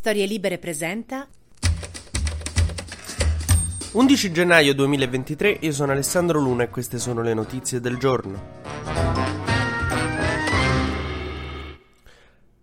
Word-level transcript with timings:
Storie 0.00 0.24
Libere 0.24 0.56
presenta 0.56 1.28
11 3.92 4.32
gennaio 4.32 4.72
2023, 4.72 5.58
io 5.60 5.72
sono 5.72 5.92
Alessandro 5.92 6.40
Luna 6.40 6.62
e 6.62 6.70
queste 6.70 6.98
sono 6.98 7.20
le 7.20 7.34
notizie 7.34 7.80
del 7.80 7.98
giorno. 7.98 8.99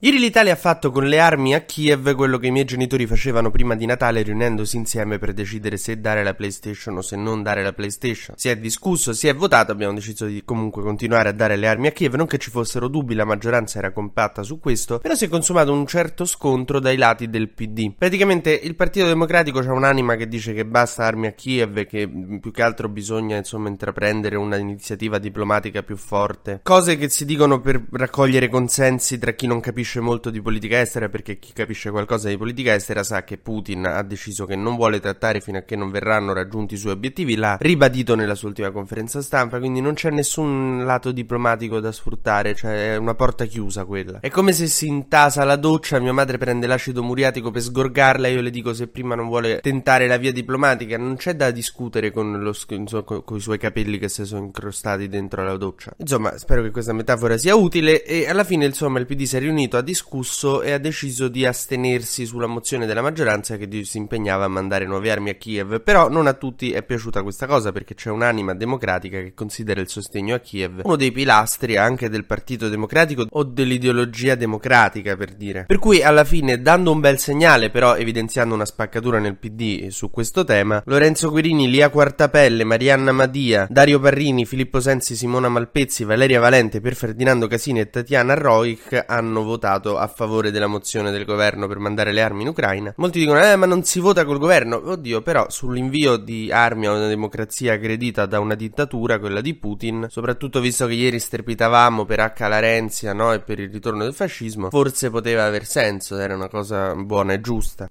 Ieri 0.08 0.20
l'Italia 0.20 0.54
ha 0.54 0.56
fatto 0.56 0.90
con 0.90 1.06
le 1.06 1.20
armi 1.20 1.54
a 1.54 1.60
Kiev 1.60 2.16
quello 2.16 2.38
che 2.38 2.48
i 2.48 2.52
miei 2.52 2.64
genitori 2.64 3.06
facevano 3.06 3.52
prima 3.52 3.76
di 3.76 3.86
Natale 3.86 4.22
riunendosi 4.22 4.78
insieme 4.78 5.18
per 5.18 5.34
decidere 5.34 5.76
se 5.76 6.00
dare 6.00 6.24
la 6.24 6.34
PlayStation 6.34 6.96
o 6.96 7.02
se 7.02 7.18
non 7.18 7.44
dare 7.44 7.62
la 7.62 7.74
PlayStation. 7.74 8.34
Si 8.38 8.48
è 8.48 8.58
discusso, 8.58 9.12
si 9.12 9.28
è 9.28 9.36
votato, 9.36 9.74
abbiamo 9.74 9.94
deciso 9.94 10.26
di 10.26 10.44
comunque 10.46 10.82
continuare 10.82 11.28
a 11.28 11.34
dare 11.34 11.58
le 11.58 11.68
armi 11.68 11.88
a 11.88 11.92
Kiev, 11.92 12.14
non 12.14 12.26
che 12.26 12.38
ci 12.38 12.50
fossero 12.50 12.88
dubbi, 12.88 13.16
la 13.16 13.26
maggioranza 13.26 13.80
era 13.80 13.92
compatta 13.92 14.44
su 14.44 14.62
questo, 14.62 15.00
però 15.00 15.14
si 15.14 15.26
è 15.26 15.28
consumato 15.28 15.74
un 15.74 15.86
certo 15.86 16.24
scontro 16.24 16.80
dai 16.80 16.96
lati 16.96 17.30
del 17.30 17.50
PD. 17.50 17.92
Praticamente 17.98 18.52
il 18.52 18.76
Partito 18.76 19.08
Democratico 19.08 19.60
ha 19.60 19.74
un'anima 19.74 20.16
che 20.16 20.30
dice 20.30 20.54
che 20.54 20.64
basta 20.64 21.04
armi 21.04 21.28
a 21.28 21.32
Kiev 21.32 21.80
e 21.80 21.86
che 21.86 22.10
più 22.40 22.52
che 22.52 22.62
altro 22.62 22.88
bisogna 22.88 23.36
insomma 23.36 23.68
intraprendere 23.68 24.38
un'iniziativa 24.38 25.18
diplomatica 25.18 25.84
più 25.84 25.98
forte. 25.98 26.62
Cose 26.64 26.96
che 26.96 27.10
si 27.10 27.26
dicono 27.26 27.60
per 27.60 27.84
raccogliere 27.92 28.48
consensi 28.48 29.18
tra 29.18 29.34
chi 29.34 29.48
non 29.48 29.60
capisce 29.60 29.96
capisce 29.98 30.00
molto 30.02 30.30
di 30.30 30.42
politica 30.42 30.80
estera 30.80 31.10
perché 31.10 31.40
chi 31.40 31.54
capisce 31.54 31.90
qualcosa 31.90 32.30
di 32.30 32.38
politica 32.38 32.74
estera 32.74 33.04
sa 33.04 33.24
che 33.24 33.38
Putin 33.38 33.86
ha 33.86 34.04
deciso 34.04 34.46
che 34.46 34.56
non 34.56 34.76
vuole 34.76 35.00
trattare 35.00 35.42
fino 35.42 35.58
a 35.58 35.62
che 35.62 35.76
non 35.76 35.90
verranno 35.90 36.34
raggiunti 36.34 36.76
i 36.76 36.78
suoi 36.78 36.94
obiettivi, 36.94 37.36
l'ha 37.36 37.58
ribadito 37.60 38.16
nella 38.16 38.36
sua 38.36 38.50
ultima 38.50 38.72
conferenza 38.72 39.22
stampa, 39.22 39.60
quindi 39.60 39.82
non 39.82 39.94
c'è 39.94 40.10
nessun 40.10 40.86
lato 40.86 41.12
diplomatico 41.12 41.80
da 41.80 41.92
sfruttare, 41.92 42.54
cioè 42.56 42.94
è 42.94 42.98
una 42.98 43.16
porta 43.16 43.46
chiusa 43.46 43.86
quella. 43.86 44.20
È 44.20 44.30
come 44.30 44.52
se 44.54 44.68
si 44.68 44.88
intasa 44.88 45.44
la 45.44 45.56
doccia, 45.56 46.00
mia 46.00 46.14
madre 46.14 46.38
prende 46.38 46.68
l'acido 46.68 47.04
muriatico 47.04 47.52
per 47.52 47.62
sgorgarla 47.62 48.28
io 48.28 48.42
le 48.42 48.50
dico 48.50 48.74
se 48.74 48.88
prima 48.88 49.16
non 49.16 49.28
vuole 49.28 49.60
tentare 49.62 50.08
la 50.08 50.18
via 50.18 50.32
diplomatica, 50.32 50.98
non 50.98 51.16
c'è 51.16 51.36
da 51.36 51.52
discutere 51.52 52.12
con, 52.12 52.40
lo, 52.40 52.56
insomma, 52.70 53.04
con 53.04 53.38
i 53.38 53.40
suoi 53.40 53.58
capelli 53.58 53.98
che 53.98 54.10
si 54.10 54.26
sono 54.26 54.46
incrostati 54.46 55.08
dentro 55.08 55.44
la 55.44 55.58
doccia. 55.58 55.94
Insomma, 55.98 56.38
spero 56.38 56.62
che 56.62 56.72
questa 56.72 56.94
metafora 56.94 57.38
sia 57.38 57.56
utile 57.56 58.04
e 58.04 58.28
alla 58.28 58.44
fine 58.44 58.66
insomma 58.66 59.00
il 59.00 59.06
PD 59.06 59.24
si 59.24 59.38
è 59.38 59.40
riunito 59.40 59.77
ha 59.78 59.82
discusso 59.82 60.62
e 60.62 60.72
ha 60.72 60.78
deciso 60.78 61.28
di 61.28 61.46
astenersi 61.46 62.26
sulla 62.26 62.48
mozione 62.48 62.86
della 62.86 63.02
maggioranza 63.02 63.58
che 63.58 63.68
si 63.84 63.98
impegnava 63.98 64.46
a 64.46 64.50
mandare 64.50 64.86
nuove 64.86 65.12
armi 65.12 65.30
a 65.30 65.36
Kiev. 65.36 65.82
Però 65.82 66.10
non 66.10 66.28
a 66.28 66.34
tutti 66.34 66.72
è 66.72 66.84
piaciuta 66.84 67.24
questa 67.24 67.46
cosa 67.46 67.72
perché 67.72 67.96
c'è 67.96 68.10
un'anima 68.10 68.54
democratica 68.54 69.20
che 69.20 69.34
considera 69.34 69.82
il 69.82 69.90
sostegno 69.90 70.36
a 70.36 70.40
Kiev 70.40 70.82
uno 70.84 70.96
dei 70.96 71.12
pilastri 71.12 71.78
anche 71.78 72.10
del 72.10 72.26
Partito 72.26 72.70
Democratico 72.70 73.26
o 73.30 73.44
dell'ideologia 73.44 74.36
democratica 74.36 75.16
per 75.16 75.34
dire. 75.34 75.66
Per 75.68 75.80
cui 75.80 76.02
alla 76.02 76.24
fine, 76.24 76.62
dando 76.62 76.92
un 76.92 77.00
bel 77.00 77.20
segnale, 77.20 77.70
però 77.70 77.96
evidenziando 77.96 78.54
una 78.54 78.66
spaccatura 78.66 79.20
nel 79.20 79.36
PD 79.36 79.88
su 79.90 80.10
questo 80.10 80.44
tema, 80.44 80.82
Lorenzo 80.86 81.30
Guerini, 81.30 81.70
Lia 81.70 81.90
Quartapelle, 81.90 82.64
Marianna 82.64 83.12
Madia, 83.12 83.68
Dario 83.70 84.00
Parrini, 84.00 84.46
Filippo 84.46 84.80
Sensi, 84.80 85.16
Simona 85.16 85.50
Malpezzi, 85.50 86.04
Valeria 86.04 86.40
Valente, 86.40 86.82
per 86.82 86.96
Ferdinando 86.96 87.48
Casini 87.48 87.82
e 87.82 87.90
Tatiana 87.90 88.34
Roic 88.34 89.04
hanno 89.08 89.44
votato 89.44 89.67
votato 89.68 89.98
a 89.98 90.08
favore 90.08 90.52
della 90.52 90.68
mozione 90.68 91.12
del 91.12 91.26
governo 91.26 91.68
per 91.68 91.78
mandare 91.80 92.14
le 92.14 92.22
armi 92.22 92.44
in 92.44 92.48
Ucraina. 92.50 92.94
Molti 92.98 93.20
dicono, 93.20 93.44
eh, 93.44 93.56
ma 93.58 93.66
non 93.66 93.84
si 93.84 94.00
vota 94.00 94.24
col 94.24 94.40
governo. 94.40 94.82
Oddio, 94.92 95.22
però 95.22 95.48
sull'invio 95.50 96.16
di 96.18 96.50
armi 96.52 96.88
a 96.88 96.92
una 96.94 97.08
democrazia 97.08 97.74
aggredita 97.74 98.26
da 98.26 98.40
una 98.40 98.56
dittatura, 98.56 99.20
quella 99.20 99.42
di 99.42 99.54
Putin, 99.56 100.08
soprattutto 100.10 100.62
visto 100.62 100.88
che 100.88 100.94
ieri 100.94 101.20
strepitavamo 101.20 102.06
per 102.06 102.20
H. 102.20 102.48
Larenzia, 102.48 103.14
no, 103.14 103.34
e 103.34 103.40
per 103.40 103.60
il 103.60 103.70
ritorno 103.70 104.04
del 104.04 104.14
fascismo, 104.14 104.70
forse 104.70 105.10
poteva 105.10 105.46
aver 105.46 105.66
senso, 105.66 106.18
era 106.18 106.34
una 106.36 106.48
cosa 106.48 106.96
buona 106.96 107.34
e 107.34 107.42
giusta. 107.42 107.90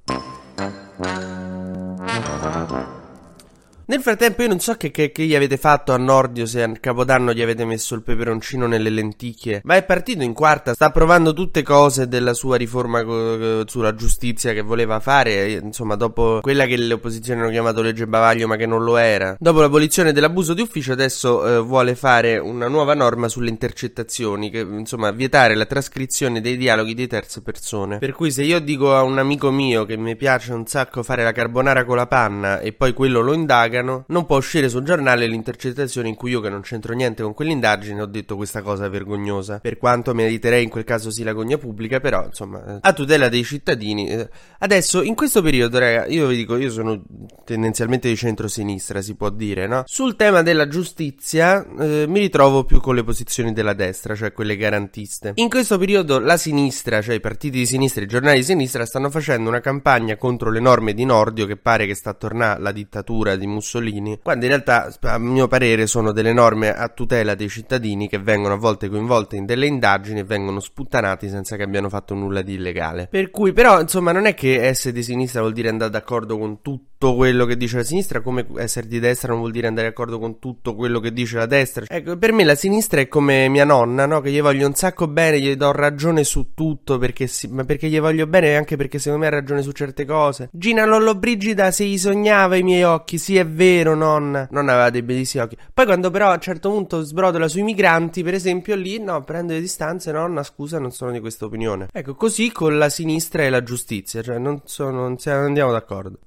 Nel 3.88 4.00
frattempo 4.00 4.42
io 4.42 4.48
non 4.48 4.58
so 4.58 4.74
che, 4.74 4.90
che, 4.90 5.12
che, 5.12 5.22
gli 5.22 5.36
avete 5.36 5.56
fatto 5.56 5.92
a 5.92 5.96
Nordio 5.96 6.44
se 6.44 6.60
a 6.60 6.72
Capodanno 6.72 7.32
gli 7.32 7.40
avete 7.40 7.64
messo 7.64 7.94
il 7.94 8.02
peperoncino 8.02 8.66
nelle 8.66 8.90
lenticchie, 8.90 9.60
ma 9.62 9.76
è 9.76 9.84
partito 9.84 10.24
in 10.24 10.32
quarta, 10.32 10.74
sta 10.74 10.90
provando 10.90 11.32
tutte 11.32 11.62
cose 11.62 12.08
della 12.08 12.34
sua 12.34 12.56
riforma 12.56 13.04
co- 13.04 13.64
sulla 13.68 13.94
giustizia 13.94 14.52
che 14.52 14.62
voleva 14.62 14.98
fare, 14.98 15.52
insomma 15.52 15.94
dopo 15.94 16.40
quella 16.42 16.66
che 16.66 16.76
le 16.76 16.94
opposizioni 16.94 17.40
hanno 17.40 17.50
chiamato 17.50 17.80
legge 17.80 18.08
bavaglio 18.08 18.48
ma 18.48 18.56
che 18.56 18.66
non 18.66 18.82
lo 18.82 18.96
era. 18.96 19.36
Dopo 19.38 19.60
l'abolizione 19.60 20.10
dell'abuso 20.10 20.52
di 20.52 20.62
ufficio 20.62 20.90
adesso 20.90 21.46
eh, 21.46 21.60
vuole 21.60 21.94
fare 21.94 22.38
una 22.38 22.66
nuova 22.66 22.94
norma 22.94 23.28
sulle 23.28 23.50
intercettazioni, 23.50 24.50
che 24.50 24.66
insomma 24.68 25.12
vietare 25.12 25.54
la 25.54 25.64
trascrizione 25.64 26.40
dei 26.40 26.56
dialoghi 26.56 26.94
di 26.94 27.06
terze 27.06 27.40
persone. 27.40 27.98
Per 27.98 28.10
cui 28.14 28.32
se 28.32 28.42
io 28.42 28.58
dico 28.58 28.96
a 28.96 29.02
un 29.02 29.18
amico 29.18 29.52
mio 29.52 29.84
che 29.84 29.96
mi 29.96 30.16
piace 30.16 30.52
un 30.52 30.66
sacco 30.66 31.04
fare 31.04 31.22
la 31.22 31.30
carbonara 31.30 31.84
con 31.84 31.94
la 31.94 32.08
panna 32.08 32.58
e 32.58 32.72
poi 32.72 32.92
quello 32.92 33.20
lo 33.20 33.32
indaga, 33.32 33.74
indagano, 33.76 34.04
non 34.08 34.26
può 34.26 34.36
uscire 34.36 34.68
sul 34.68 34.82
giornale 34.82 35.26
l'intercettazione 35.26 36.08
in 36.08 36.14
cui 36.14 36.30
io 36.30 36.40
che 36.40 36.48
non 36.48 36.60
c'entro 36.62 36.94
niente 36.94 37.22
con 37.22 37.34
quell'indagine 37.34 38.00
ho 38.00 38.06
detto 38.06 38.36
questa 38.36 38.62
cosa 38.62 38.88
vergognosa. 38.88 39.58
Per 39.58 39.76
quanto 39.76 40.14
meriterei 40.14 40.64
in 40.64 40.70
quel 40.70 40.84
caso 40.84 41.10
sì 41.10 41.22
la 41.22 41.32
gogna 41.32 41.58
pubblica, 41.58 42.00
però 42.00 42.24
insomma, 42.24 42.78
a 42.80 42.92
tutela 42.92 43.28
dei 43.28 43.44
cittadini. 43.44 44.08
Eh, 44.08 44.28
adesso, 44.60 45.02
in 45.02 45.14
questo 45.14 45.42
periodo, 45.42 45.78
raga, 45.78 46.06
io 46.06 46.26
vi 46.26 46.36
dico, 46.36 46.56
io 46.56 46.70
sono 46.70 47.02
tendenzialmente 47.44 48.08
di 48.08 48.16
centro-sinistra, 48.16 49.00
si 49.02 49.14
può 49.14 49.30
dire, 49.30 49.66
no? 49.66 49.82
Sul 49.86 50.16
tema 50.16 50.42
della 50.42 50.68
giustizia 50.68 51.64
eh, 51.78 52.06
mi 52.06 52.20
ritrovo 52.20 52.64
più 52.64 52.80
con 52.80 52.94
le 52.94 53.04
posizioni 53.04 53.52
della 53.52 53.74
destra, 53.74 54.14
cioè 54.14 54.32
quelle 54.32 54.56
garantiste. 54.56 55.32
In 55.36 55.48
questo 55.48 55.78
periodo 55.78 56.18
la 56.18 56.36
sinistra, 56.36 57.02
cioè 57.02 57.16
i 57.16 57.20
partiti 57.20 57.58
di 57.58 57.66
sinistra 57.66 58.02
i 58.02 58.06
giornali 58.06 58.38
di 58.38 58.44
sinistra 58.44 58.86
stanno 58.86 59.10
facendo 59.10 59.48
una 59.48 59.60
campagna 59.60 60.16
contro 60.16 60.50
le 60.50 60.60
norme 60.60 60.94
di 60.94 61.04
Nordio 61.04 61.46
che 61.46 61.56
pare 61.56 61.86
che 61.86 61.94
sta 61.94 62.10
a 62.10 62.14
tornare 62.14 62.60
la 62.60 62.72
dittatura 62.72 63.36
di 63.36 63.46
Mussolini 63.46 63.65
Mussolini, 63.66 64.20
quando 64.22 64.44
in 64.44 64.50
realtà, 64.52 64.94
a 65.00 65.18
mio 65.18 65.48
parere, 65.48 65.86
sono 65.88 66.12
delle 66.12 66.32
norme 66.32 66.72
a 66.72 66.88
tutela 66.88 67.34
dei 67.34 67.48
cittadini 67.48 68.08
che 68.08 68.18
vengono 68.18 68.54
a 68.54 68.56
volte 68.56 68.88
coinvolti 68.88 69.36
in 69.36 69.44
delle 69.44 69.66
indagini 69.66 70.20
e 70.20 70.24
vengono 70.24 70.60
sputtanati 70.60 71.28
senza 71.28 71.56
che 71.56 71.64
abbiano 71.64 71.88
fatto 71.88 72.14
nulla 72.14 72.42
di 72.42 72.54
illegale. 72.54 73.08
Per 73.10 73.30
cui, 73.30 73.52
però, 73.52 73.80
insomma, 73.80 74.12
non 74.12 74.26
è 74.26 74.34
che 74.34 74.62
essere 74.62 74.94
di 74.94 75.02
sinistra 75.02 75.40
vuol 75.40 75.52
dire 75.52 75.68
andare 75.68 75.90
d'accordo 75.90 76.38
con 76.38 76.62
tutto 76.62 77.14
quello 77.14 77.44
che 77.44 77.56
dice 77.56 77.78
la 77.78 77.84
sinistra, 77.84 78.20
come 78.20 78.46
essere 78.56 78.86
di 78.86 78.98
destra 79.00 79.30
non 79.30 79.40
vuol 79.40 79.50
dire 79.52 79.66
andare 79.66 79.88
d'accordo 79.88 80.18
con 80.18 80.38
tutto 80.38 80.74
quello 80.74 81.00
che 81.00 81.12
dice 81.12 81.36
la 81.36 81.46
destra. 81.46 81.84
Ecco, 81.88 82.16
per 82.16 82.32
me 82.32 82.44
la 82.44 82.54
sinistra 82.54 83.00
è 83.00 83.08
come 83.08 83.48
mia 83.48 83.64
nonna, 83.64 84.06
no? 84.06 84.20
Che 84.20 84.30
gli 84.30 84.40
voglio 84.40 84.66
un 84.66 84.74
sacco 84.74 85.08
bene, 85.08 85.40
gli 85.40 85.54
do 85.56 85.72
ragione 85.72 86.24
su 86.24 86.52
tutto, 86.54 86.98
perché 86.98 87.26
si, 87.26 87.48
ma 87.48 87.64
perché 87.64 87.88
gli 87.88 88.00
voglio 88.00 88.26
bene 88.26 88.48
e 88.48 88.54
anche 88.54 88.76
perché 88.76 88.98
secondo 88.98 89.24
me 89.24 89.30
ha 89.30 89.34
ragione 89.34 89.62
su 89.62 89.72
certe 89.72 90.04
cose. 90.04 90.48
Gina 90.52 90.84
Lollobrigida, 90.84 91.70
se 91.70 91.84
gli 91.84 91.98
sognava 91.98 92.56
i 92.56 92.62
miei 92.62 92.84
occhi, 92.84 93.18
sì 93.18 93.36
è 93.36 93.44
vero, 93.44 93.55
nonna. 93.94 94.46
Non 94.50 94.68
aveva 94.68 94.90
dei 94.90 95.02
bellissimi 95.02 95.42
occhi. 95.42 95.56
Poi 95.72 95.84
quando 95.84 96.10
però 96.10 96.30
a 96.30 96.34
un 96.34 96.40
certo 96.40 96.70
punto 96.70 97.02
sbrodola 97.02 97.48
sui 97.48 97.62
migranti, 97.62 98.22
per 98.22 98.34
esempio, 98.34 98.74
lì, 98.74 98.98
no, 98.98 99.22
prende 99.24 99.54
le 99.54 99.60
distanze, 99.60 100.12
nonna, 100.12 100.42
scusa, 100.42 100.78
non 100.78 100.92
sono 100.92 101.10
di 101.12 101.20
questa 101.20 101.44
opinione. 101.44 101.88
Ecco, 101.92 102.14
così 102.14 102.52
con 102.52 102.78
la 102.78 102.88
sinistra 102.88 103.42
e 103.42 103.50
la 103.50 103.62
giustizia, 103.62 104.22
cioè 104.22 104.38
non, 104.38 104.60
sono, 104.64 105.08
non 105.08 105.16
andiamo 105.26 105.72
d'accordo. 105.72 106.18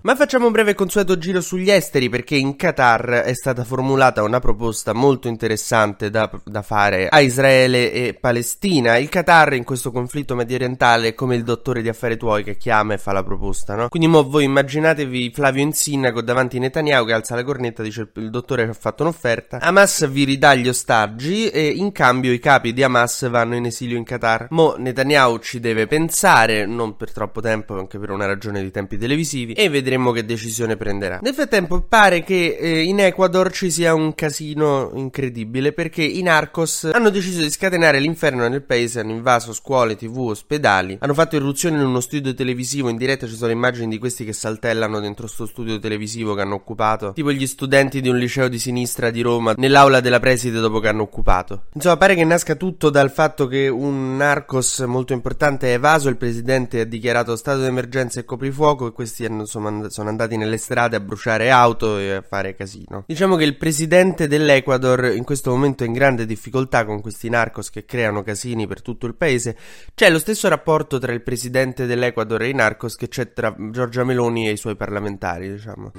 Ma 0.00 0.14
facciamo 0.14 0.46
un 0.46 0.52
breve 0.52 0.74
consueto 0.74 1.18
giro 1.18 1.40
sugli 1.40 1.70
esteri 1.70 2.08
perché 2.08 2.36
in 2.36 2.54
Qatar 2.54 3.22
è 3.24 3.34
stata 3.34 3.64
formulata 3.64 4.22
una 4.22 4.38
proposta 4.38 4.92
molto 4.92 5.26
interessante 5.26 6.08
da, 6.08 6.30
da, 6.44 6.62
fare 6.62 7.08
a 7.08 7.18
Israele 7.18 7.90
e 7.92 8.14
Palestina. 8.14 8.96
Il 8.96 9.08
Qatar 9.08 9.54
in 9.54 9.64
questo 9.64 9.90
conflitto 9.90 10.36
medio 10.36 10.54
orientale 10.54 11.08
è 11.08 11.14
come 11.14 11.34
il 11.34 11.42
dottore 11.42 11.82
di 11.82 11.88
affari 11.88 12.16
tuoi 12.16 12.44
che 12.44 12.56
chiama 12.56 12.94
e 12.94 12.98
fa 12.98 13.10
la 13.10 13.24
proposta, 13.24 13.74
no? 13.74 13.88
Quindi 13.88 14.06
mo 14.06 14.22
voi 14.22 14.44
immaginatevi 14.44 15.32
Flavio 15.34 15.62
Insinnaco 15.62 16.22
davanti 16.22 16.58
a 16.58 16.60
Netanyahu 16.60 17.04
che 17.04 17.12
alza 17.12 17.34
la 17.34 17.42
cornetta 17.42 17.82
e 17.82 17.86
dice 17.86 18.08
il 18.14 18.30
dottore 18.30 18.64
ci 18.64 18.70
ha 18.70 18.74
fatto 18.74 19.02
un'offerta. 19.02 19.58
Hamas 19.60 20.08
vi 20.08 20.22
ridà 20.22 20.54
gli 20.54 20.68
ostaggi 20.68 21.50
e 21.50 21.66
in 21.66 21.90
cambio 21.90 22.32
i 22.32 22.38
capi 22.38 22.72
di 22.72 22.84
Hamas 22.84 23.28
vanno 23.28 23.56
in 23.56 23.66
esilio 23.66 23.96
in 23.96 24.04
Qatar. 24.04 24.46
Mo 24.50 24.76
Netanyahu 24.78 25.38
ci 25.40 25.58
deve 25.58 25.88
pensare, 25.88 26.66
non 26.66 26.96
per 26.96 27.12
troppo 27.12 27.40
tempo, 27.40 27.76
anche 27.76 27.98
per 27.98 28.10
una 28.10 28.26
ragione 28.26 28.62
di 28.62 28.70
tempi 28.70 28.96
televisivi, 28.96 29.54
e 29.54 29.68
vedremo 29.68 29.86
vedremo 29.88 30.12
che 30.12 30.24
decisione 30.24 30.76
prenderà. 30.76 31.18
Nel 31.22 31.32
frattempo 31.32 31.80
pare 31.80 32.22
che 32.22 32.56
eh, 32.60 32.82
in 32.82 33.00
Ecuador 33.00 33.50
ci 33.50 33.70
sia 33.70 33.94
un 33.94 34.14
casino 34.14 34.90
incredibile 34.94 35.72
perché 35.72 36.02
i 36.02 36.20
narcos 36.20 36.90
hanno 36.92 37.08
deciso 37.08 37.40
di 37.40 37.50
scatenare 37.50 37.98
l'inferno 37.98 38.46
nel 38.48 38.62
paese, 38.62 39.00
hanno 39.00 39.12
invaso 39.12 39.54
scuole, 39.54 39.96
tv, 39.96 40.18
ospedali, 40.18 40.98
hanno 41.00 41.14
fatto 41.14 41.36
irruzione 41.36 41.76
in 41.78 41.86
uno 41.86 42.00
studio 42.00 42.34
televisivo, 42.34 42.90
in 42.90 42.96
diretta 42.96 43.26
ci 43.26 43.34
sono 43.34 43.50
immagini 43.50 43.88
di 43.88 43.98
questi 43.98 44.24
che 44.24 44.34
saltellano 44.34 45.00
dentro 45.00 45.26
sto 45.26 45.46
studio 45.46 45.78
televisivo 45.78 46.34
che 46.34 46.42
hanno 46.42 46.54
occupato, 46.54 47.12
tipo 47.12 47.32
gli 47.32 47.46
studenti 47.46 48.00
di 48.00 48.08
un 48.08 48.18
liceo 48.18 48.48
di 48.48 48.58
sinistra 48.58 49.10
di 49.10 49.22
Roma 49.22 49.54
nell'aula 49.56 50.00
della 50.00 50.20
preside 50.20 50.60
dopo 50.60 50.80
che 50.80 50.88
hanno 50.88 51.02
occupato. 51.02 51.64
Insomma, 51.72 51.96
pare 51.96 52.14
che 52.14 52.24
nasca 52.24 52.56
tutto 52.56 52.90
dal 52.90 53.10
fatto 53.10 53.46
che 53.46 53.68
un 53.68 54.16
narcos 54.16 54.80
molto 54.80 55.14
importante 55.14 55.68
è 55.68 55.74
evaso, 55.74 56.08
il 56.10 56.16
presidente 56.16 56.80
ha 56.80 56.84
dichiarato 56.84 57.36
stato 57.36 57.60
d'emergenza 57.60 58.20
e 58.20 58.24
coprifuoco 58.24 58.86
e 58.88 58.92
questi 58.92 59.24
hanno 59.24 59.40
insomma 59.40 59.70
sono 59.88 60.08
andati 60.08 60.36
nelle 60.36 60.58
strade 60.58 60.96
a 60.96 61.00
bruciare 61.00 61.50
auto 61.50 61.98
e 61.98 62.12
a 62.12 62.22
fare 62.22 62.54
casino. 62.54 63.04
Diciamo 63.06 63.36
che 63.36 63.44
il 63.44 63.56
presidente 63.56 64.26
dell'Ecuador 64.26 65.12
in 65.14 65.24
questo 65.24 65.50
momento 65.50 65.84
è 65.84 65.86
in 65.86 65.92
grande 65.92 66.26
difficoltà 66.26 66.84
con 66.84 67.00
questi 67.00 67.28
narcos 67.28 67.70
che 67.70 67.84
creano 67.84 68.22
casini 68.22 68.66
per 68.66 68.82
tutto 68.82 69.06
il 69.06 69.14
paese. 69.14 69.56
C'è 69.94 70.10
lo 70.10 70.18
stesso 70.18 70.48
rapporto 70.48 70.98
tra 70.98 71.12
il 71.12 71.22
presidente 71.22 71.86
dell'Ecuador 71.86 72.42
e 72.42 72.48
i 72.48 72.54
narcos 72.54 72.96
che 72.96 73.08
c'è 73.08 73.32
tra 73.32 73.54
Giorgia 73.70 74.04
Meloni 74.04 74.48
e 74.48 74.52
i 74.52 74.56
suoi 74.56 74.76
parlamentari, 74.76 75.50
diciamo. 75.50 75.92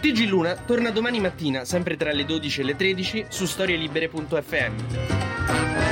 TG 0.00 0.26
Luna 0.26 0.56
torna 0.56 0.90
domani 0.90 1.20
mattina, 1.20 1.64
sempre 1.64 1.96
tra 1.96 2.12
le 2.12 2.24
12 2.24 2.60
e 2.60 2.64
le 2.64 2.76
13, 2.76 3.26
su 3.28 3.46
storielibere.fm. 3.46 5.91